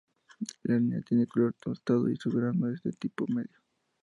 La 0.63 0.73
arena 0.73 0.99
tiene 1.07 1.27
color 1.27 1.53
tostado 1.61 2.09
y 2.09 2.15
su 2.15 2.31
grano 2.31 2.67
es 2.73 2.81
de 2.81 2.91
tipo 2.91 3.27
medio. 3.27 3.61